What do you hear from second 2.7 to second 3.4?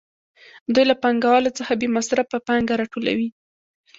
راټولوي